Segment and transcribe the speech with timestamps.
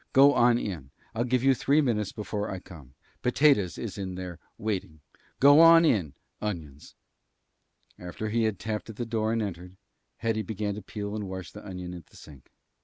[0.13, 0.89] Go on in.
[1.13, 2.95] I'll give you three minutes before I come.
[3.21, 5.01] Potatoes is in there, waiting.
[5.39, 6.95] Go on in, Onions."
[7.99, 9.75] After he had tapped at the door and entered,
[10.17, 12.49] Hetty began to peel and wash the onion at the sink.